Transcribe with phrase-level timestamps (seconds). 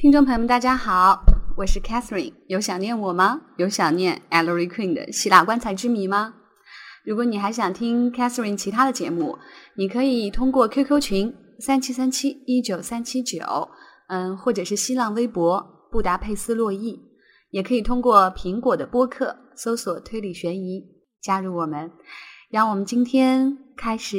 [0.00, 1.24] 听众朋友们，大家好，
[1.56, 2.32] 我是 Catherine。
[2.46, 3.40] 有想念我吗？
[3.56, 6.34] 有想念 Ellery Queen 的希腊棺材之谜吗？
[7.04, 9.36] 如果你还想听 Catherine 其他的节目，
[9.74, 13.40] 你可以通过 QQ 群三七三七一九三七九，
[14.06, 15.60] 嗯，或者是新浪微博
[15.90, 16.96] 布达佩斯洛伊，
[17.50, 20.80] 也可以通过苹果的播客搜索推理悬疑
[21.20, 21.90] 加入我们。
[22.50, 24.16] 让我们今天开始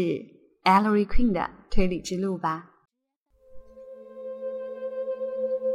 [0.66, 2.66] Ellery Queen 的推理之路吧。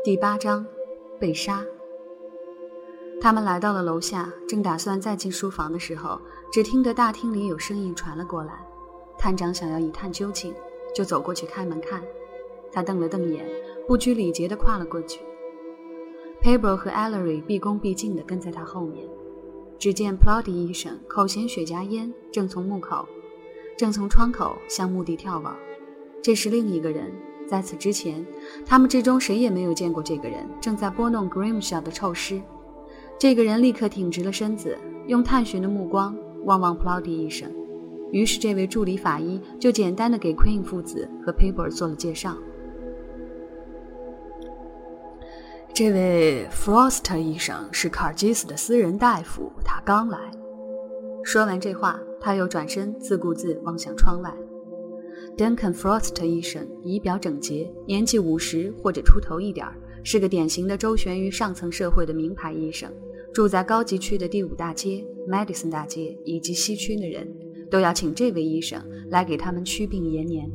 [0.05, 0.67] 第八章，
[1.19, 1.65] 被杀。
[3.23, 6.21] 他们来到了楼下，正打算再进书房的时候，
[6.53, 8.53] 只听得大厅里有声音传了过来。
[9.17, 10.53] 探长想要一探究竟，
[10.95, 12.03] 就走过去开门看。
[12.71, 13.47] 他瞪了瞪眼，
[13.89, 15.23] 不拘礼节地跨了过去。
[16.43, 19.09] Pablo 和 Ellery 毕恭毕敬地跟在他后面。
[19.79, 23.09] 只见 Plody 医生口衔雪茄烟，正从木口，
[23.79, 25.57] 正从窗口向墓地眺望。
[26.23, 27.11] 这是另一个人。
[27.49, 28.25] 在此之前，
[28.67, 32.41] 他们之中谁也没有见过这个人正在拨弄 Grimshaw 的臭尸。
[33.19, 37.51] 这个人立刻挺直了身子，用探寻的目光望望 Plody 医生。
[38.11, 42.37] 于是，这位助理法医就简单的给 Queen 父子和 Paper 做了介绍。
[45.73, 50.19] 这位 Frost 医生是卡尔基斯的私人大夫，他刚来。
[51.25, 54.33] 说完这话，他又转身自顾自望向窗外。
[55.37, 62.89] Duncan Frost 医生仪表整洁，年纪五十或者出头一点儿，是个典型的周旋于上层社会的名牌医生。
[63.33, 67.29] 住在高级区的第五大街、Madison 大街以及西区的人，
[67.69, 70.49] 都要请这位医生来给他们祛病延年。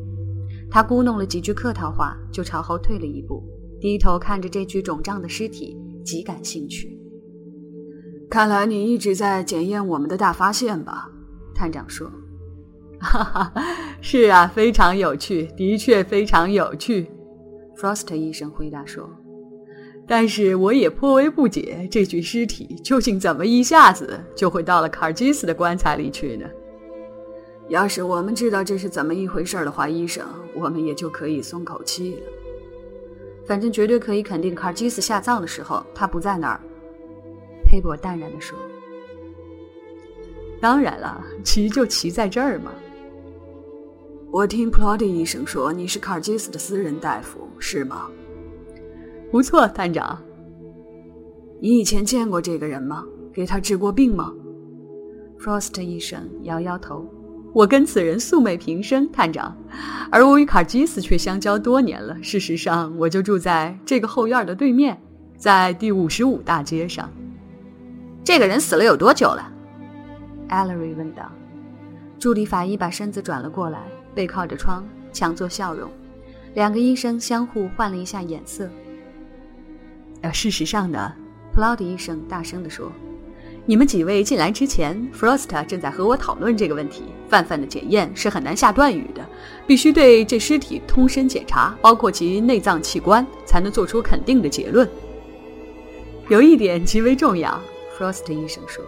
[0.71, 3.43] 他咕哝了几句客套话，就朝后退了一步，
[3.81, 6.97] 低头看着这具肿胀的尸体，极感兴趣。
[8.29, 11.11] 看来你一直在检验我们的大发现吧？
[11.53, 12.09] 探长说。
[12.99, 13.53] 哈哈，
[14.01, 17.09] 是啊，非常有趣，的确非常有趣。
[17.77, 19.09] Frost 医生回答说
[20.05, 26.45] ：“但是我也颇为不解，这具尸体究竟怎么一下子就会到了卡尔基斯的棺材里去呢？
[27.69, 32.21] 要是我们知道这是怎么一回事的话，医生，我们也就可以松口气了。
[33.45, 36.59] 反正绝对可以肯定，卡尔基斯下葬的时候他不在那儿。”
[37.63, 38.57] 佩伯淡然地说
[40.59, 42.73] ：“当然了，奇就奇在这儿嘛。”
[44.31, 48.05] 我听 Plody 医生说你是卡尔基斯的私人大夫，是吗？
[49.31, 50.21] 不错，探长。
[51.59, 53.03] 你以前见过这个人吗？
[53.33, 54.31] 给他治过病吗
[55.39, 57.03] ？Frost 医生摇摇头。
[57.53, 59.57] 我跟此人素昧平生，探长。
[60.11, 62.15] 而我与卡尔基斯却相交多年了。
[62.21, 65.01] 事实上，我就住在这个后院的对面，
[65.37, 67.11] 在第五十五大街上。
[68.23, 69.51] 这个人死了有多久了
[70.49, 71.31] ？Ellery 问道。
[72.19, 73.79] 助理法医把身子转了过来。
[74.13, 75.89] 背靠着窗，强作笑容。
[76.55, 78.69] 两个医生相互换了一下眼色。
[80.21, 81.13] 呃，事实上呢，
[81.53, 82.91] 普劳迪医生大声地说
[83.65, 87.03] ：“你们几位进来之前，Frost 正在和我讨论这个问题。
[87.29, 89.23] 泛泛的检验是很难下断语的，
[89.67, 94.89] 必须对这尸体通身检查，包括其内脏器官，才能做出肯定的结论。
[96.27, 97.61] 有一点极为重要
[97.97, 98.83] ，Frost 医生说，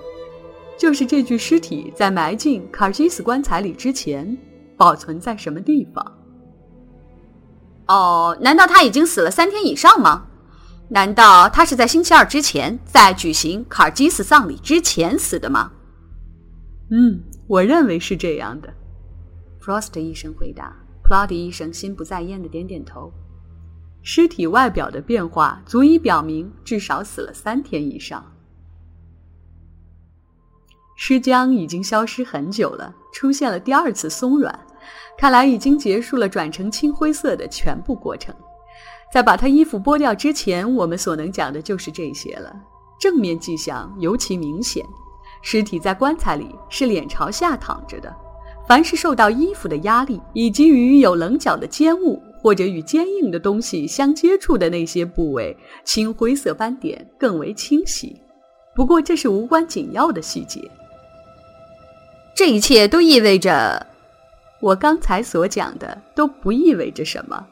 [0.77, 4.35] 就是这具尸体在埋进卡尔基斯棺材里之前。”
[4.81, 6.03] 保存在什么地方？
[7.87, 10.25] 哦，难道他已经死了三天以上吗？
[10.89, 15.71] 难道他是在星期二之前，在举行卡尔基斯葬礼之前死的吗？
[16.89, 18.73] 嗯，我认为是这样的。
[19.61, 20.75] Frost 医生回答。
[21.03, 23.13] 普劳迪医生心不在焉的点点头。
[24.01, 28.25] 尸体外表的变化足以表明，至少死了三天以上。
[30.95, 34.59] 尸僵已经消失很久了，出现了第二次松软。
[35.17, 38.33] 看来已经结束了转成青灰色的全部过程。
[39.11, 42.53] 在把他衣服剥掉之前，我们所能讲的就是这些了。
[42.99, 44.85] 正面迹象尤其明显，
[45.41, 48.15] 尸体在棺材里是脸朝下躺着的。
[48.67, 58.15] 凡是受到衣服的压力，以及与有棱角的尖物或者与坚硬的东西相接触的那些部位，青灰色斑点更为清晰。
[58.73, 60.61] 不过这是无关紧要的细节。
[62.33, 63.90] 这一切都意味着。
[64.61, 67.45] 我刚才所讲的都不意味着什么，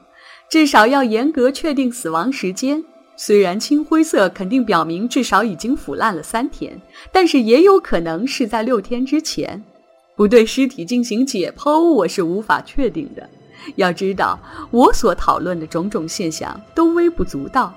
[0.50, 2.84] 至少要严格确定死亡时间。
[3.18, 6.80] 虽然青灰色肯定表明至少已经腐烂了三天，
[7.12, 9.62] 但是也有可能是在六天之前。
[10.16, 13.30] 不对尸体进行解剖，我是无法确定的。
[13.76, 14.40] 要知道，
[14.72, 17.74] 我所讨论的种种现象都微不足道。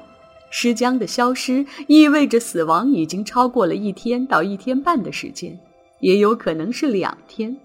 [0.51, 5.59] 尸僵的消失意味着死亡已经超过了一天到一天半的时间，
[6.01, 7.57] 也有可能是两天。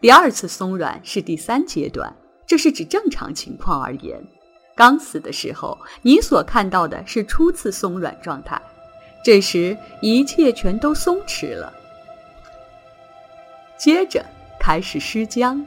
[0.00, 2.14] 第二次松软是第三阶段，
[2.46, 4.22] 这是指正常情况而言。
[4.74, 8.60] 刚死的时候，你所看到的是初次松软状态，
[9.24, 11.72] 这时一切全都松弛了。
[13.78, 14.24] 接着
[14.60, 15.64] 开始尸僵，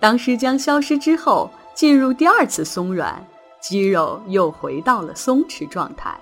[0.00, 3.26] 当尸僵消失之后，进入第二次松软，
[3.60, 6.18] 肌肉又回到了松弛状态。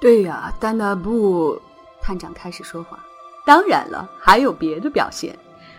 [0.00, 1.60] 对呀，但那不……
[2.00, 2.98] 探长开始说话。
[3.44, 5.36] 当然了，还有别的表现。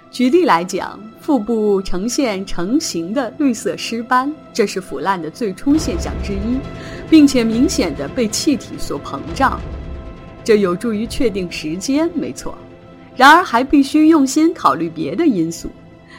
[0.09, 6.59] 举例来讲，腹部呈现成型的绿色尸斑，这是腐烂的最初现象之一，
[7.09, 9.57] 并且明显的被气体所膨胀。
[10.43, 12.57] 这有助于确定时间，没错。
[13.15, 15.69] 然而，还必须用心考虑别的因素。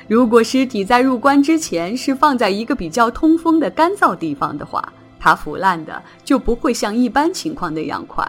[0.09, 8.27] 如果尸体在入棺之前是放在一个比较通风的干燥地方的话，它腐烂的就不会像一般情况那样快，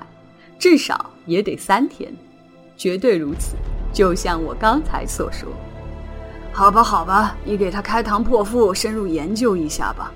[0.59, 2.13] 至少也得三天，
[2.75, 3.55] 绝对如此。
[3.91, 5.49] 就像我刚才所说。
[6.51, 10.11] 好吧，好吧，你给他开膛破腹，深入研究一下吧，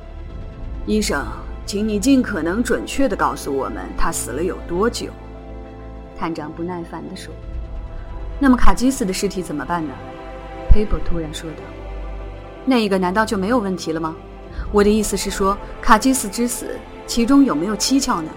[0.85, 1.25] 医生，
[1.65, 5.07] 请你尽可能准确地告诉我们他死了有多久。
[6.17, 7.33] 探长不耐烦地说。
[8.39, 9.93] 那么卡基斯的尸体怎么办呢？
[10.69, 11.57] 佩伯突然说道。
[12.65, 14.15] 那一个难道就没有问题了吗？
[14.71, 18.31] 我的意思是说，卡基斯之死其中有没有蹊跷呢？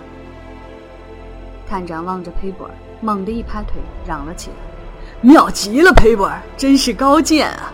[1.70, 2.68] 探长望着佩伯，
[3.00, 4.56] 猛地一拍腿，嚷了起来
[5.22, 7.72] ：“妙极了，佩伯，真是高见啊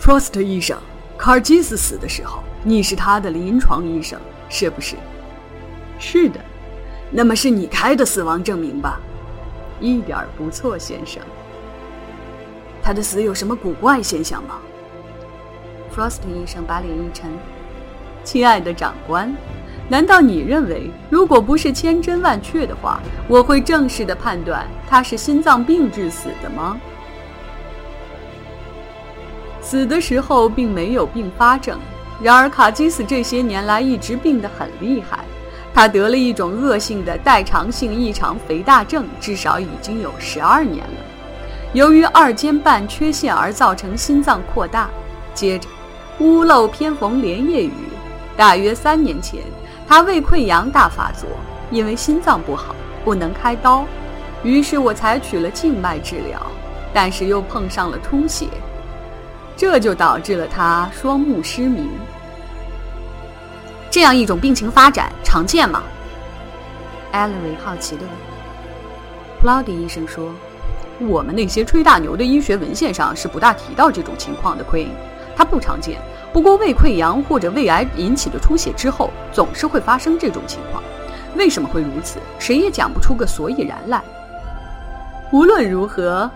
[0.00, 0.78] ！Frost 医生，
[1.18, 4.96] 卡尔基斯死的时候，你是他的临床医生，是不是？
[5.98, 6.40] 是的。
[7.10, 8.98] 那么是你开的死亡证明吧？
[9.78, 11.22] 一点不错，先生。
[12.82, 14.56] 他的死有什么古怪现象吗？”
[15.94, 17.30] Frost 医生把脸一沉
[18.24, 19.36] ：“亲爱的长官，
[19.88, 26.80] 难道你认为，如果不是千真万确的话，我会正式的判断他是心脏病致死的吗？
[29.60, 31.78] 死的时候并没有并发症，
[32.20, 35.20] 然而卡基斯这些年来一直病得很厉害，
[35.72, 40.94] 他得了一种恶性的代偿性异常肥大症，至少已经有十二年了。
[41.72, 44.88] 由于二尖瓣缺陷而造成心脏扩大，
[45.32, 45.68] 接着。”
[46.18, 47.72] 屋漏偏逢连夜雨，
[48.38, 49.42] 大约三年前，
[49.88, 51.28] 他胃溃疡大发作，
[51.70, 52.74] 因为心脏不好，
[53.04, 53.84] 不能开刀，
[54.42, 56.44] 于是我采取了静脉治疗，
[56.92, 58.48] 但是又碰上了出血，
[59.56, 61.88] 这就导致了他双目失明。
[63.90, 65.82] 这样一种病情发展常见吗？
[67.12, 68.10] 艾 l l y 好奇地问。
[69.40, 70.34] 普劳迪医生说
[70.98, 74.88] ：“我们那些吹大牛的医学文献上是不大提到这种情况的，Queen。”
[75.36, 76.00] 它不常见，
[76.36, 80.82] 不过胃溃疡或者胃癌引起的出血之后，总是会发生这种情况。
[81.34, 82.18] 为什么会如此？
[82.38, 84.02] 谁也讲不出个所以然来。
[85.32, 86.30] 无论如何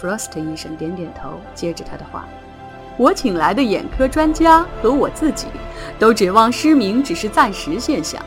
[0.00, 2.26] ，Frost 医生点点头，接着他的话
[2.96, 5.48] ：“我请来的眼科专家和我自己，
[5.98, 8.18] 都指望失明只是暂时现象。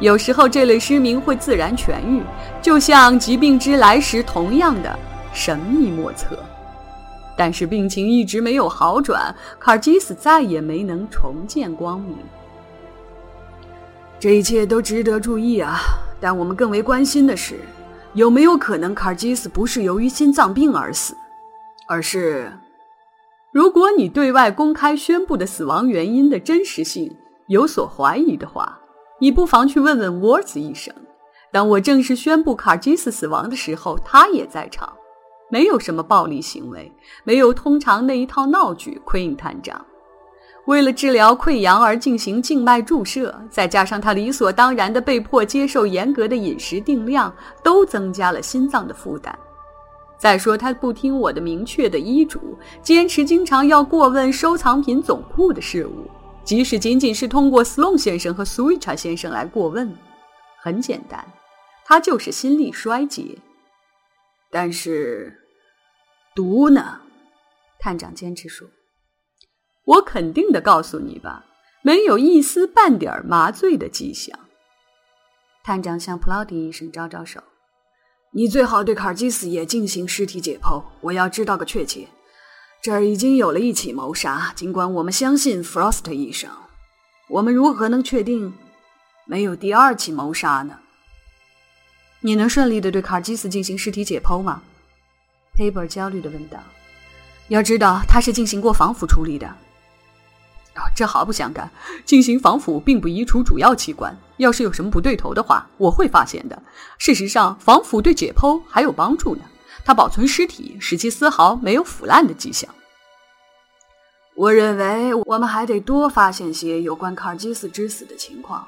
[0.00, 2.20] 有时候这类失明会自然痊愈，
[2.60, 4.98] 就像疾病之来时同样的
[5.32, 6.36] 神秘莫测。”
[7.36, 12.16] 但是病情一直没有好转，卡尔基斯再也没能重见光明。
[14.20, 15.78] 这一切都值得注意啊！
[16.20, 17.60] 但我们更为关心的是，
[18.14, 21.14] 有没有可能卡尔基斯不是由于心脏病而死，
[21.86, 22.50] 而是……
[23.52, 27.14] 如果你对外公开宣布的死亡原因的真实性
[27.48, 28.80] 有所怀疑的话，
[29.20, 30.94] 你不妨去问问沃兹医生。
[31.52, 34.92] 当我正式宣布卡尔基斯死亡的时候，他也在场。
[35.54, 36.90] 没有什么暴力行为，
[37.22, 39.00] 没有通常那一套闹剧。
[39.04, 39.86] 奎因探长
[40.64, 47.32] 为了治疗溃疡而进行静脉注射，再加上他理所当然的被迫接受严格的饮食定量，
[47.62, 49.32] 都增加了心脏的负担。
[50.18, 56.10] 再说他不听我的明确的医嘱，坚持经常要过问收藏品总库的事务，
[56.42, 59.96] 即使仅仅是通过 Sloan 先生和 Switcha 先生来过问。
[60.60, 61.24] 很简单，
[61.84, 63.38] 他就是心力衰竭。
[64.50, 65.36] 但是，
[66.34, 67.00] 毒呢？
[67.78, 68.68] 探长坚持说
[69.84, 71.44] ：“我肯定的告诉你吧，
[71.82, 74.38] 没有一丝半点麻醉的迹象。”
[75.62, 77.42] 探长向普劳迪医生招招手
[78.32, 82.08] ：“你最好对卡尔基斯也进行尸体解剖，我要知道个确切。
[82.82, 86.50] 这儿已经有了一起谋杀，尽管我们相信 Frost 医生，
[87.28, 88.52] 我们如何能确定
[89.24, 90.80] 没有第二起谋杀呢？”
[92.20, 94.62] 你能顺利的对卡尔基斯进行尸体解剖吗？
[95.54, 96.58] 佩伯焦虑的问道。
[97.48, 99.46] 要知道，他是进行过防腐处理的。
[99.46, 101.70] 啊，这毫不相干。
[102.04, 104.16] 进行防腐并不移除主要器官。
[104.38, 106.60] 要是有什么不对头的话，我会发现的。
[106.98, 109.42] 事实上，防腐对解剖还有帮助呢。
[109.84, 112.68] 它保存尸体，使其丝毫没有腐烂的迹象。
[114.34, 118.66] 我认为我们还得多发现些有关卡尔基斯之死的情况，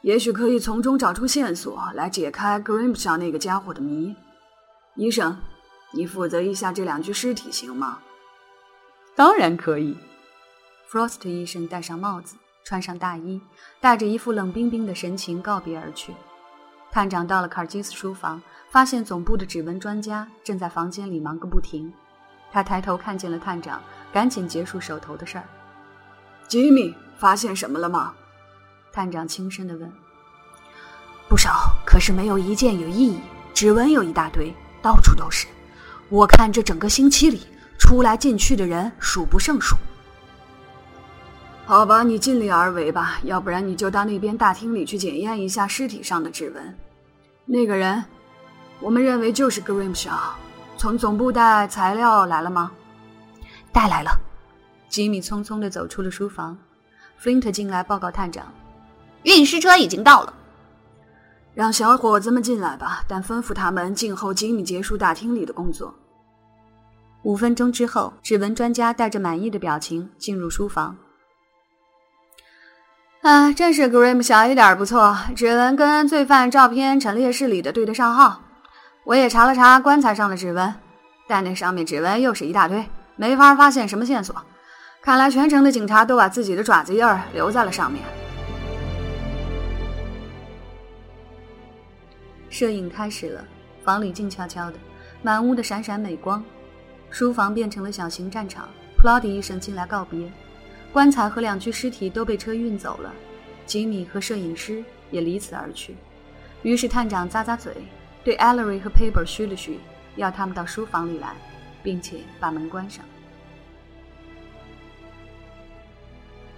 [0.00, 4.14] 也许可以从中找出线索来解开 Grimshaw 那个家伙的谜。
[4.94, 5.36] 医生，
[5.92, 7.98] 你负责一下这两具尸体行吗？
[9.14, 9.96] 当然可以。
[10.90, 13.40] Frost 医生戴上帽子，穿上大衣，
[13.80, 16.14] 带着一副冷冰冰的神情告别而去。
[16.90, 21.92] 探长到了卡尔基斯书房，发现总部的指纹专家正在房间里忙个不停。
[22.50, 23.82] 他抬头看见了探长，
[24.12, 25.44] 赶紧结束手头的事儿。
[26.46, 28.14] 吉米，发现什么了吗？
[28.92, 29.90] 探长轻声地问。
[31.28, 33.20] 不少，可是没有一件有意义。
[33.54, 35.46] 指纹有一大堆，到处都是。
[36.12, 37.40] 我看这整个星期里，
[37.78, 39.74] 出来进去的人数不胜数。
[41.64, 46.78] 好吧，你尽力而为吧，要不然你就到那边大厅里去检验一下尸体上的指纹。
[47.46, 48.04] 那个人，
[48.78, 50.34] 我们认为就是 Grimshaw。
[50.76, 52.70] 从总部带材料来了吗？
[53.72, 54.10] 带来了。
[54.90, 56.58] 吉米匆匆地走出了书房。
[57.22, 58.52] Flint 进来报告探长，
[59.22, 60.34] 运尸车已经到了。
[61.54, 65.94] 让小伙子们进来吧，但吩咐他们静候吉米结束大厅里的工作。
[67.22, 70.96] 五分钟之后，指纹专家带着满意的表情进入书房。
[73.20, 78.42] 啊，真是 Grim 小一点不错，指纹跟罪犯照片陈列室里的对得上号。
[79.04, 80.74] 我也查了查棺材上的指纹，
[81.28, 84.34] 但那上面指纹又是一大堆，没法发现什么线索。
[85.00, 88.02] 看来全城的警察都把自己的爪子印儿留在了上面。
[92.50, 93.44] 摄影开始了，
[93.84, 94.76] 房里静悄悄的，
[95.22, 96.44] 满屋的闪闪美光。
[97.12, 98.68] 书房变成了小型战场。
[98.96, 100.32] 普劳迪医生进来告别，
[100.92, 103.12] 棺材和两具尸体都被车运走了，
[103.66, 105.94] 吉米和摄影师也离此而去。
[106.62, 107.76] 于是探长咂咂嘴。
[108.24, 109.80] 对 Ellery 和 Paper 嘘了嘘，
[110.14, 111.34] 要他们到书房里来，
[111.82, 113.04] 并且把门关上。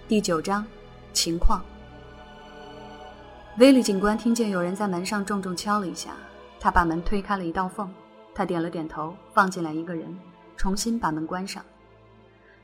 [0.07, 0.67] 第九章，
[1.15, 1.65] 情况。
[3.57, 6.11] 威利警官听见有人在门上重重敲了一下，
[6.61, 7.91] 他把门推开了一道缝，
[8.35, 10.15] 他点了点头，放进来一个人，
[10.57, 11.65] 重新把门关上。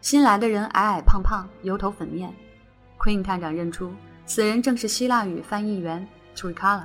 [0.00, 2.32] 新来的人矮矮胖胖，油头粉面
[2.98, 3.92] ，Queen 探长认出
[4.24, 6.84] 此人正是希腊语翻译员 Tricala。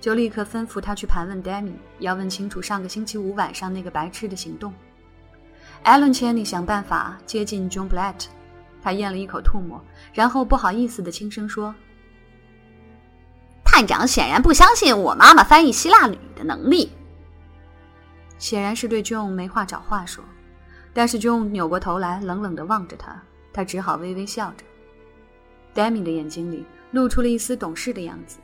[0.00, 4.72] 就立刻吩咐他去盘问 Demi，要问清楚上个星期五晚上那个白痴的行动。
[5.84, 8.26] Alan Cheney 想办法接近 John Blatt，
[8.80, 11.74] 他咽了一口吐沫，然后不好意思的轻声说
[13.64, 16.92] ：“探长显然不相信我妈妈翻译希腊语的能力。”
[18.38, 20.24] 显然是对 John 没话找话说，
[20.94, 24.64] 但是 John 扭过头来冷冷的望着他，他只好微微笑着。
[25.74, 28.38] Demi 的眼睛里露出了一丝懂事的样子。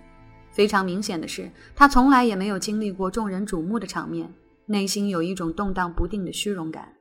[0.53, 4.33] 非常明显的是，他从来也没有经历过众人瞩目的场面，
[4.67, 6.95] 内心有一种动荡不定的虚荣感，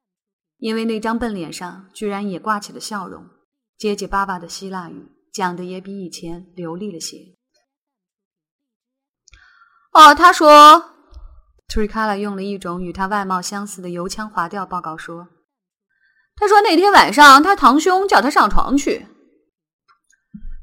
[0.57, 3.23] 因为那张笨脸上居然也挂起了笑容，
[3.77, 7.17] 结结巴巴的希腊语讲的也比以前流利了些。
[9.91, 10.92] 哦，他说
[11.67, 15.29] ，Tricala 用了一种与他外貌相似的油腔滑调报告说
[16.35, 19.07] ：“他说那天晚上他堂兄叫他上床去。”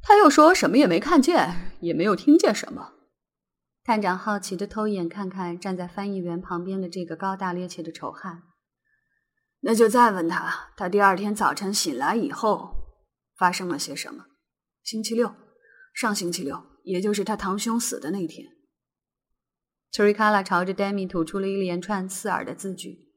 [0.02, 2.94] 他又说什么也没看见，也没有听见什么。
[3.84, 8.42] 探长好奇的偷眼看看站在翻译员旁边的这个高大趔趄的丑汉。
[9.60, 12.70] 那就再问他，他第二天早晨醒来以后
[13.36, 14.24] 发生了些什么？
[14.82, 15.34] 星期六，
[15.94, 18.48] 上星期六，也就是他堂兄死的那天。
[19.92, 23.08] T r i c a l a 朝着 Demi 吐出了一连串刺耳的字句。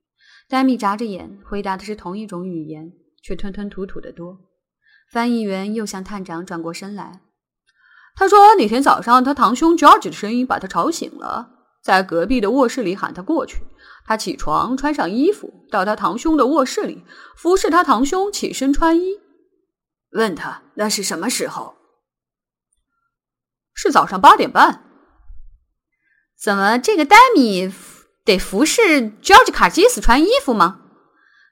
[0.49, 4.39] Demi 眨着眼回答的是同一种语言，却吞吞吐吐的多。
[5.11, 7.21] 翻译员又向探长转过身来，
[8.15, 11.49] 他说：“那天早上，他堂兄 George 的声音把他吵醒了，
[11.83, 13.61] 在隔壁的卧室里喊他过去。
[14.05, 17.03] 他起床，穿上衣服，到他堂兄的卧室里，
[17.37, 19.19] 服侍他堂兄起身穿衣。
[20.11, 21.75] 问他那是什么时候？
[23.73, 24.92] 是早上八点半。
[26.39, 27.71] 怎么，这个戴米
[28.23, 30.81] 得服侍 George 卡基斯穿衣服吗？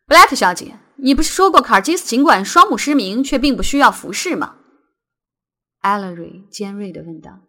[0.06, 4.58] 布莱特小姐。”你不是说过卡尔基斯尽管双目失明，却并不需要服侍吗？
[5.80, 7.40] 艾勒瑞尖锐的问道。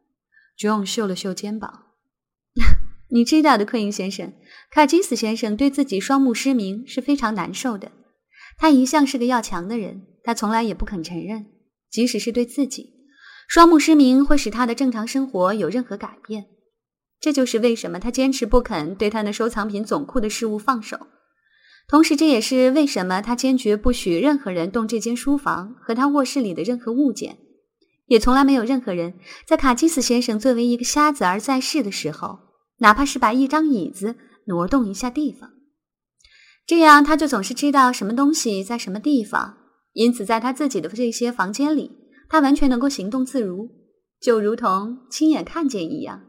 [0.59, 1.89] John 秀了秀肩膀
[3.13, 4.33] ：“你知道的，克因先生，
[4.71, 7.93] 卡尔基斯先生对自己双目失明是非常难受的。
[8.57, 11.45] 他一向是个要强的人，他从来也不肯承认，
[11.91, 12.95] 即使是对自己，
[13.47, 16.47] 双目失明会使他的正常生活有任何改变。
[17.23, 20.99] 这就是为什么他坚持不肯对他那收藏品总库的事物放手。”
[21.89, 27.39] 同时，这也是为什么他坚决不许任何人动这间书房和他卧室里的任何物件，
[28.07, 29.15] 也从来没有任何人
[29.47, 32.39] 在卡基斯先生作为一个瞎子而在世的时候，
[32.79, 35.51] 哪怕是把一张椅子挪动一下地方，
[36.67, 39.59] 这样他就总是知道什么东西在什么地方，
[39.93, 41.91] 因此在他自己的这些房间里，
[42.29, 43.69] 他完全能够行动自如，
[44.21, 46.23] 就如同亲眼看见一样。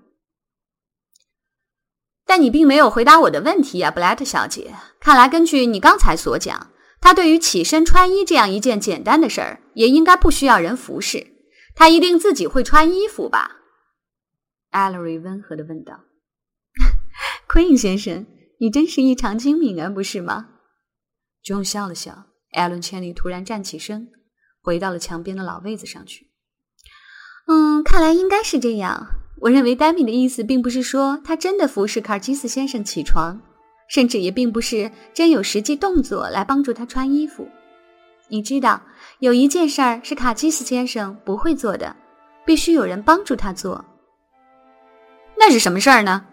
[2.34, 4.74] 但你并没有回答我的问题呀，布莱特小姐。
[5.00, 11.28] 看来根据你刚才所讲，他对于起身穿衣这样一件简单的事儿，也应该不需要人服侍，
[11.76, 13.58] 他一定自己会穿衣服吧？
[14.72, 16.06] 艾洛瑞温和的问道。
[17.48, 18.26] Queen 先生，
[18.60, 20.48] 你真是异常精明啊，不是吗
[21.46, 22.26] ？John 笑了笑。
[22.54, 24.08] 艾伦·千里突然站起身，
[24.60, 26.32] 回到了墙边的老位子上去。
[27.46, 29.20] 嗯，看来应该是这样。
[29.44, 33.38] 我认为丹米的意思并不是说他真的服侍卡尔基斯先生起床，
[33.90, 37.46] 甚至也并不是真有实际动作来帮助他穿衣服。
[38.30, 38.82] 你知道，
[39.20, 41.94] 有一件事儿是卡基斯先生不会做的，
[42.46, 43.84] 必须有人帮助他做。
[45.38, 46.24] 那是什么事儿呢？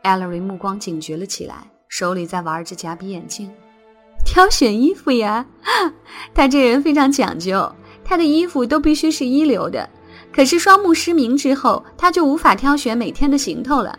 [0.00, 3.52] 艾伦目光警觉了起来，手里在玩着假鼻眼镜。
[4.24, 5.44] 挑选衣服呀，
[6.32, 7.70] 他这人非常讲究，
[8.02, 9.86] 他的衣服都必须是一流的。
[10.32, 13.98] 可是双目失明之后，他就无法挑选每天的行头了，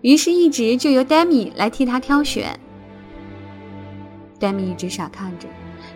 [0.00, 2.58] 于是，一直就由 Demi 来替他挑选。
[4.40, 5.46] Demi 一直傻看着，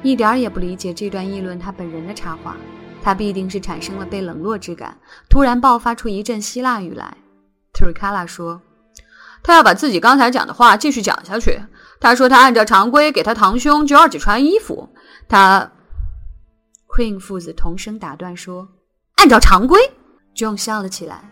[0.03, 2.57] 一点儿也不理解这段议论他本人的插话。
[3.01, 4.99] 他必定是产生了被冷落之感，
[5.31, 7.17] 突然爆发出一阵希腊语来。
[7.73, 8.61] 特瑞卡拉说
[9.43, 11.61] ：“他要把自己刚才讲的话继续讲下去。”
[12.01, 14.89] 他说：“他按照常规给他堂兄 George 穿衣服。”
[15.29, 15.71] 他
[16.89, 18.69] ，Queen 父子同声打断说
[19.19, 19.79] ：“按照常规。
[20.35, 21.23] ”John 笑了起来：“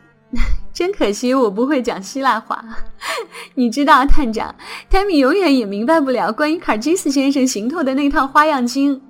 [0.73, 2.63] 真可惜，我不会讲希腊话。
[3.55, 4.55] 你知道，探长
[4.91, 9.01] ，Tammy 永远也明白不了关于卡基斯先生行头的那套花样经。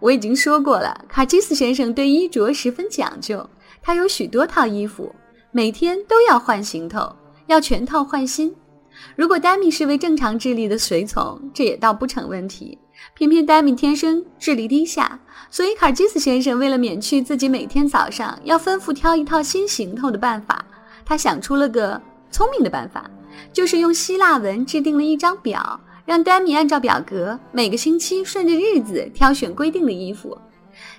[0.00, 3.48] 我已经说过了，卡基斯先生对衣着十分讲究，
[3.82, 5.14] 他有许多套衣服，
[5.52, 7.14] 每天都要换行头，
[7.46, 8.54] 要全套换新。”
[9.16, 12.78] 如果丹米是位正常智力的随从，这也倒不成问题。
[13.14, 15.20] 偏偏丹米天生智力低下，
[15.50, 20.64] 所以卡尔基斯先生为了免去自己每天早上要吩咐挑一套新行头的办法，
[21.04, 23.10] 他想出了个聪明的办法，
[23.52, 30.36] 就是用希腊文制定了一张表，让丹米按照表格每个星期顺着日子挑选规定的衣服。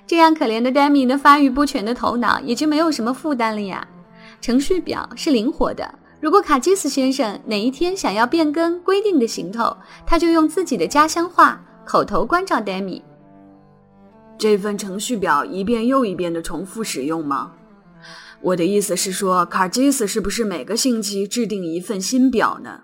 [0.07, 3.85] 这样，可怜的丹米那发育不全的头脑也就没有什么负担了呀。
[4.39, 5.95] 程序表是灵活的。
[6.21, 13.03] 如果卡基斯先生哪一天想要变更规定的行头，他就用自己的家乡话口头关照戴米。
[14.37, 17.53] 这份程序表一遍又一遍的重复使用吗？
[18.41, 22.81] 我的意思是说，卡基斯是不是每个星期制定一份新表呢？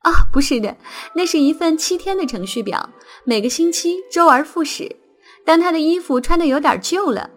[0.00, 0.76] 啊，不是的，
[1.14, 2.88] 那是一份七天的程序表，
[3.24, 4.96] 每个星期周而复始。
[5.44, 7.28] 当他的衣服穿的有点旧了，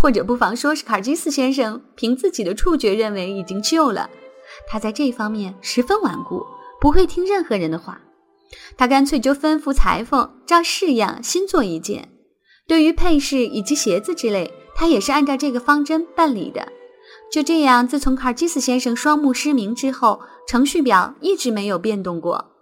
[0.00, 4.08] 或者不妨说是卡基斯先生凭自己的触觉认为已经旧了。
[4.66, 6.44] 他在这方面十分顽固，
[6.80, 8.00] 不会听任何人的话。
[8.76, 12.08] 他干脆就吩咐裁缝照式样新做一件。
[12.68, 16.68] 对于配饰以及鞋子之类，他也是按照这个方针办理的。
[17.30, 22.52] 就这样，自从卡尔基斯先生双目失明之后，程序表一直没有变动过。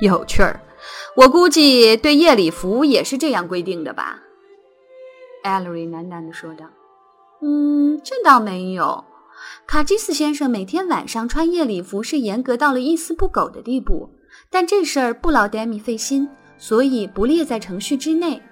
[0.00, 0.62] 有趣儿，
[1.16, 4.20] 我估计对夜礼服也是这样规定的吧？
[5.42, 6.66] 艾洛瑞喃喃地说道
[7.42, 9.04] ：“嗯，这倒没有。”
[9.66, 14.10] 卡基斯先生每天晚上穿夜礼服是严格到了一丝不苟的地步，
[14.52, 18.42] 但这事儿不劳戴米费心，所以不列在程序之内。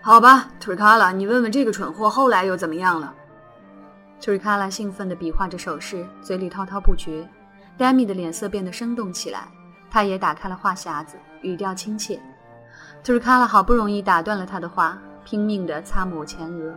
[0.00, 3.14] 好吧，图尔卡拉，你问问这个蠢货后来又怎么样了？
[4.22, 7.28] 图尔卡拉兴奋地比划着手势，嘴里滔滔不绝。
[7.76, 9.48] 戴米的脸色变得生动起来，
[9.90, 12.18] 他也打开了话匣子，语调亲切。
[13.04, 16.74] 图尔卡拉好不容易打断了他的话，拼命地擦抹前额。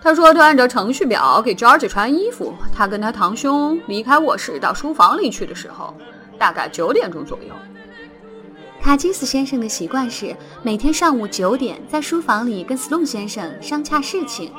[0.00, 2.54] 他说：“他按照程序表给 George 穿衣服。
[2.74, 5.94] 他跟他堂兄离开卧室到书房里去的时候，
[6.38, 7.54] 大概九点钟左右。
[8.82, 14.52] 卡金斯先生的习惯是每天上午九点在书房里跟斯隆先生商洽事情。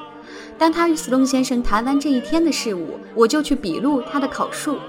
[0.58, 4.80] 当他与斯隆先生谈完这一天的事务，我就去笔录他的口述。”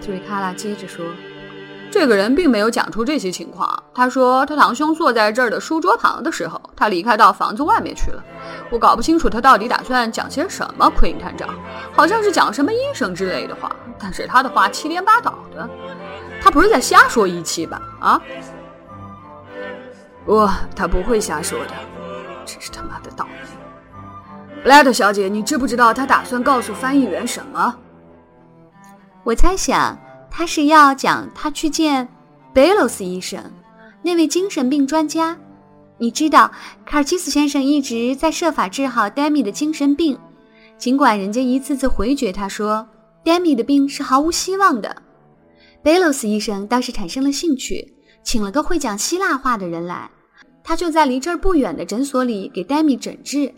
[0.00, 1.04] 特瑞卡拉接着说。
[1.88, 3.82] 这个人并没有讲出这些情况。
[3.94, 8.22] 他说，他堂兄坐在这儿的书桌旁的时候，他离开到房子外面去了。
[8.70, 10.90] 我搞不清楚他到底打算讲些什么。
[10.90, 11.48] 奎因探长
[11.92, 15.68] 好像是讲什么医生之类的话，但是他的话七颠八倒的。
[16.40, 17.80] 他不是在瞎说一气吧？
[18.00, 18.20] 啊？
[20.24, 21.74] 不，他不会瞎说的。
[22.44, 23.32] 真是他妈的倒霉！
[24.64, 27.74] 莱特小姐，你知不知道他打算告诉翻译员什么？
[29.24, 29.98] 我猜想。
[30.28, 32.06] 他是要讲他去见
[32.52, 33.42] 贝洛斯医生，
[34.02, 35.34] 那位精神病专家。
[35.98, 36.50] 你知道，
[36.84, 40.18] 卡尔基斯先生一直在设法治好黛米的精神病，
[40.76, 42.86] 尽管人家一次次回绝他说
[43.24, 45.02] 黛米的病是毫无希望的。
[45.82, 50.10] 贝洛斯医生倒是产生了兴趣，请了个会讲希腊话的人来，
[50.62, 53.54] 他就在离这儿不远的诊所里给黛米诊治。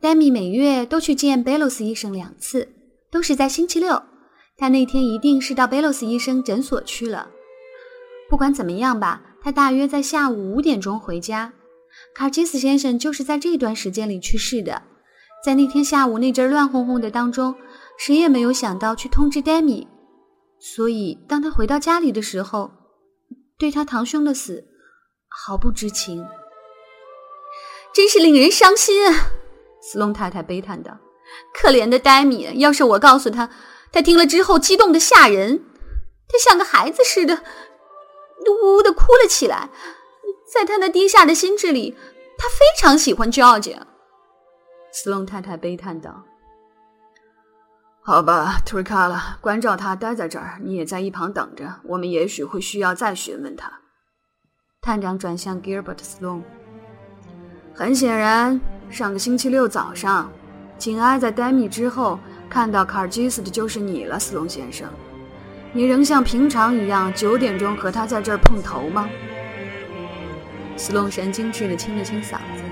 [0.00, 2.68] 黛米每月都去见贝洛斯医生两次，
[3.10, 4.02] 都是在星期六。
[4.56, 7.28] 他那天一定是到贝洛斯医生诊所去了。
[8.28, 11.52] 不管怎么样吧，他大约在下午五点钟回家。
[12.14, 14.82] 卡基斯先生就是在这段时间里去世的。
[15.44, 17.54] 在那天下午那阵乱哄哄的当中，
[17.98, 19.88] 谁也没有想到去通知黛米，
[20.60, 22.70] 所以当他回到家里的时候，
[23.58, 24.64] 对他堂兄的死
[25.28, 26.24] 毫不知情，
[27.92, 29.32] 真是令人伤心啊！
[29.82, 30.96] 斯隆太太悲叹道
[31.52, 33.50] ：“可怜的黛米，要是我告诉他，
[33.90, 35.64] 他听了之后激动的吓人，
[36.28, 37.42] 他像个孩子似的，
[38.50, 39.70] 呜呜的哭了起来。
[40.52, 41.96] 在他那低下的心智里，
[42.36, 43.76] 他非常喜欢 George。”
[44.92, 46.22] 斯隆太太悲叹道
[48.04, 51.80] ：“好吧，图瑞卡拉，关照他待在这儿，你也在一旁等着。
[51.84, 53.72] 我们也许会需要再询问他。”
[54.82, 56.42] 探长转向 Gilbert Sloan。
[57.74, 58.60] 很显然。
[58.90, 60.30] 上个星期六早上，
[60.76, 62.18] 紧挨在 Demi 之后
[62.50, 64.86] 看到卡尔基斯的就是你了，斯隆先生。
[65.74, 69.08] 你仍像平常一样九点钟和他在这儿碰头吗？
[70.76, 72.62] 斯隆神经质地清了清嗓子。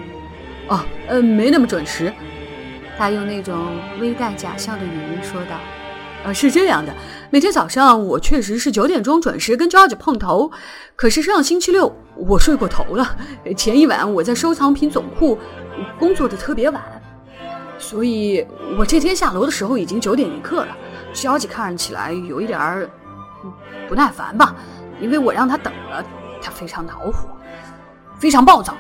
[0.69, 2.13] 哦，呃，没那么准时。
[2.99, 5.59] 他用那种微带假笑的语音说道
[6.25, 6.93] ：“呃，是这样的，
[7.31, 10.51] 每天早上我确实是九点钟准时跟 George 碰头，
[10.95, 13.17] 可是上星期六我睡过头了。
[13.57, 15.39] 前一晚我在收藏品总库。”
[15.99, 16.83] 工作的特别晚，
[17.81, 18.47] 所以
[18.79, 20.77] 我这天下楼的时候已经九点一刻了。
[21.13, 22.89] 小姐看起来有一点儿
[23.89, 24.55] 不耐烦吧，
[25.01, 26.05] 因为我让她等了，
[26.41, 27.29] 她非常恼火，
[28.17, 28.77] 非常暴躁。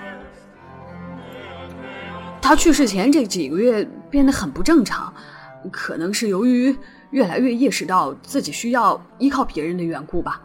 [2.40, 5.12] 她去世前这几个月变得很不正常，
[5.72, 6.76] 可能是由于
[7.10, 10.40] 越来越意识到自己需要依靠别人的缘故吧。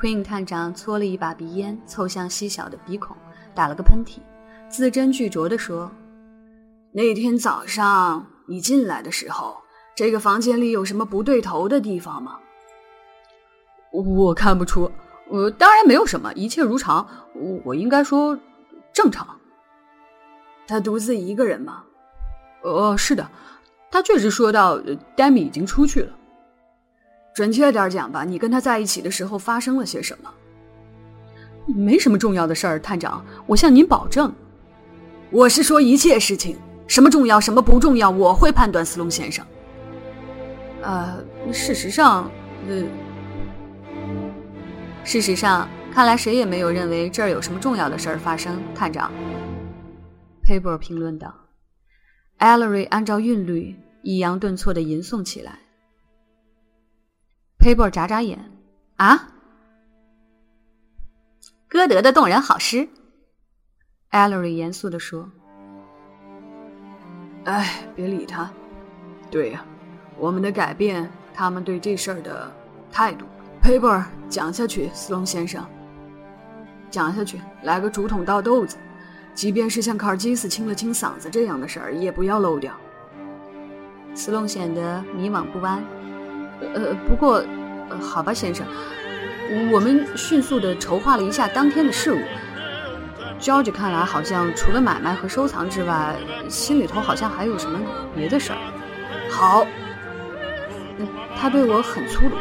[0.00, 3.16] Queen 探长搓了一把鼻烟，凑向细小的鼻孔，
[3.54, 4.18] 打了个喷嚏。
[4.68, 5.90] 字斟句酌地说
[6.96, 9.54] ：“那天早上你进来的时候，
[9.94, 12.38] 这个房间里有什么不对头的地方吗？”
[13.92, 14.90] 我看不出，
[15.28, 17.06] 呃，当然没有什么，一切如常。
[17.64, 18.38] 我应该说
[18.94, 19.28] 正常。
[20.66, 21.84] 他独自一个人吗？
[22.62, 23.30] 呃，是的，
[23.90, 24.80] 他确实说到，
[25.14, 26.10] 丹米已经出去了。
[27.34, 30.32] 准确点讲吧，你跟他在一起的时候发生了些什么？
[31.66, 34.34] 没什么重要的事儿，探长，我向您保证。
[35.30, 36.56] 我是说一切事情，
[36.86, 38.84] 什么重要，什么不重要，我会判断。
[38.84, 39.44] 斯隆先生，
[40.82, 42.30] 呃，事实上，
[42.68, 42.84] 呃，
[45.04, 48.62] 事实上，看来谁也没有认为这儿有什么重要的事儿发生。
[48.74, 49.10] 探长，
[50.42, 51.34] 佩伯评论道。
[52.36, 55.58] 艾勒瑞按照韵律抑扬顿挫的吟诵起来。
[57.58, 58.52] 佩伯眨眨眼，
[58.96, 59.32] 啊，
[61.66, 62.88] 歌德的动人好诗。
[64.10, 65.30] 艾勒瑞严肃地说
[67.46, 68.50] ：“哎，别理他。
[69.30, 69.64] 对呀，
[70.18, 72.50] 我们得改变他们对这事儿的
[72.92, 73.24] 态度。
[73.62, 75.64] Paper，讲下去，斯隆先生，
[76.90, 78.76] 讲下去，来个竹筒倒豆子，
[79.34, 82.72] 即便是像卡尔基斯清了清嗓子这样的事儿，也不要漏掉。”
[84.14, 85.82] 斯隆显得迷茫不安。
[86.74, 87.44] 呃，不过，
[87.90, 88.66] 呃好吧，先生，
[89.72, 92.18] 我们迅速的筹划了一下当天的事务。
[93.40, 96.16] George 看来好像除了买卖和收藏之外，
[96.48, 97.78] 心里头好像还有什么
[98.14, 98.58] 别的事儿。
[99.30, 99.66] 好，
[101.36, 102.36] 他对我很粗鲁，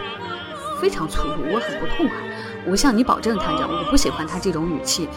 [0.79, 2.15] 非常粗鲁，我很不痛快。
[2.65, 5.09] 我向你保证，探长，我不喜欢他这种语气，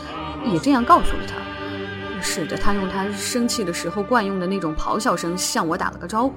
[0.44, 1.34] 也这样告诉了他。
[2.20, 6.34] 是的，他用他生气的时候惯用的那种咆哮声向我打了个招呼。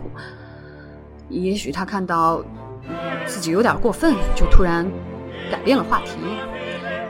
[1.30, 2.43] 也许他看到
[3.25, 4.89] 自己有点过分，就突然
[5.49, 6.12] 改变了话题。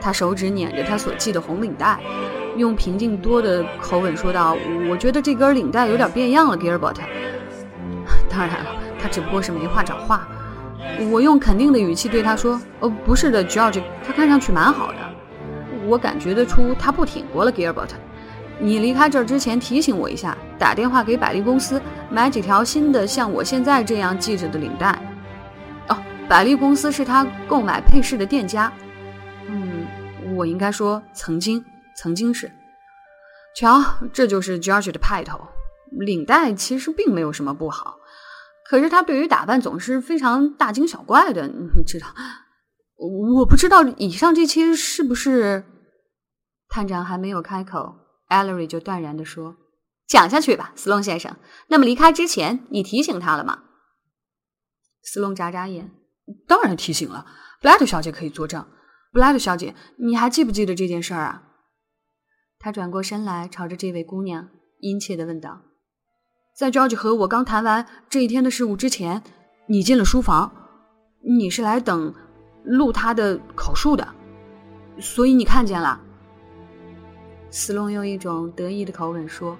[0.02, 2.00] 他手指捻着他所系的红领带，
[2.56, 4.56] 用平静多的口吻说道
[4.90, 6.96] ：“我觉得这根领带有点变样了，Gilbert。
[8.28, 10.26] 当然了，他只不过是没话找话。”
[11.12, 14.98] 我用肯定的语气对他说：“哦，不是的，George，他看上去蛮好的。
[15.86, 17.90] 我感觉得出他不挺过了，Gilbert。
[18.58, 24.98] 你离开这儿之前提醒我一下，打电话给百丽公司买几条新的像我现在这样系着的领带。
[25.88, 25.96] 哦，
[26.28, 28.70] 百丽公司是他购买配饰的店家。”
[30.36, 31.64] 我应该说，曾经，
[31.96, 32.50] 曾经是。
[33.54, 35.40] 瞧，这就是 George 的派头。
[35.90, 37.98] 领带其实并没有什么不好，
[38.64, 42.06] 可是他对于打扮总是非常大惊小怪的，你知道？
[42.96, 45.64] 我不知道以上这些是不是？
[46.68, 47.96] 探长还没有开口
[48.28, 49.56] a l l e r y 就断然的说
[50.08, 51.36] ：“讲下去吧，斯隆先生。
[51.68, 53.64] 那么离开之前，你提醒他了吗？”
[55.04, 55.90] 斯隆眨眨眼
[56.48, 57.26] ：“当然提醒了，
[57.60, 58.66] 布莱特小姐可以作证。”
[59.12, 61.42] 布莱特小姐，你还记不记得这件事儿啊？
[62.58, 64.48] 他转过身来，朝着这位姑娘
[64.80, 65.60] 殷切地问道
[66.56, 69.22] ：“在 George 和我刚谈完这一天的事物之前，
[69.66, 70.50] 你进了书房，
[71.38, 72.14] 你是来等
[72.64, 74.08] 录他的口述的，
[74.98, 76.00] 所以你看见了。”
[77.50, 79.58] 斯隆用一种得意的口吻说：“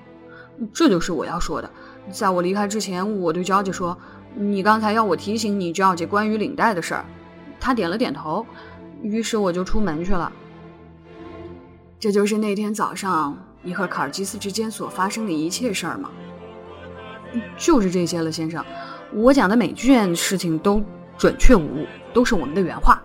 [0.72, 1.70] 这就是我要说的。
[2.10, 3.98] 在我离开之前，我对 George 说，
[4.34, 7.04] 你刚才要我提醒你 George 关于领带的事儿。”
[7.60, 8.44] 他点了点头，
[9.02, 10.32] 于是我就出门去了。
[11.98, 16.10] 这就是那天早上你和卡尔基斯之间所发生的一切事儿吗？
[17.56, 18.64] 就是这些了，先生。
[19.12, 20.82] 我讲的每件事情都
[21.16, 23.02] 准确无误，都是我们的原话。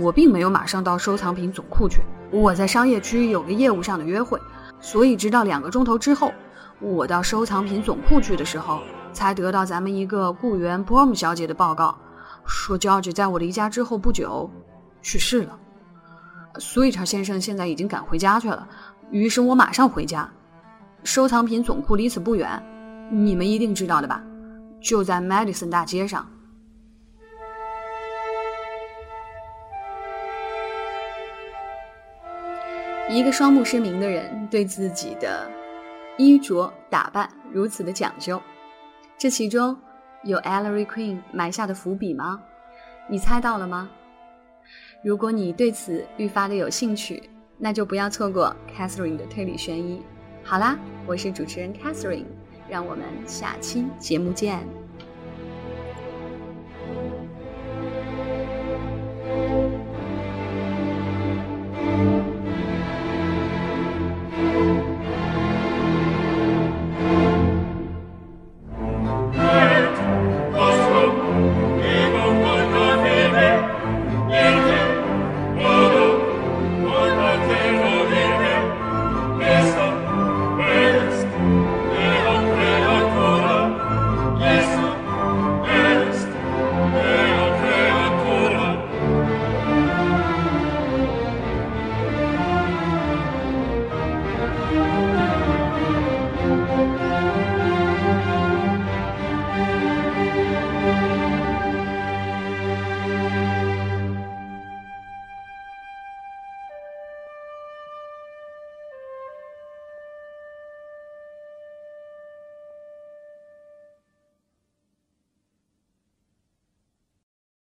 [0.00, 2.00] 我并没有马上到收藏品总库去，
[2.30, 4.40] 我在商业区有个业务上的约会，
[4.80, 6.32] 所以直到两个钟头之后，
[6.80, 8.80] 我到收藏品总库去的时候，
[9.12, 11.98] 才得到咱们一个雇员波姆小姐的报告。
[12.46, 14.50] 说，George 在我离家之后不久
[15.04, 15.56] 去世了。
[16.58, 18.66] 苏伊查先生现在已经赶回家去了，
[19.10, 20.28] 于是我马上回家。
[21.04, 22.60] 收藏品总库离此不远，
[23.10, 24.24] 你们一定知道的吧？
[24.80, 26.26] 就在 Madison 大街上。
[33.10, 35.48] 一个双目失明的人对自己的
[36.16, 38.42] 衣着打扮如此的讲究，
[39.18, 39.76] 这其中。
[40.22, 42.40] 有 Ellery Queen 埋下的伏笔吗？
[43.10, 43.90] 你猜到了吗？
[45.04, 47.22] 如果你对此愈发的有兴趣，
[47.58, 50.00] 那就不要错过 Catherine 的推理悬疑。
[50.42, 52.24] 好啦，我是主持人 Catherine，
[52.70, 54.83] 让我们下期节目见。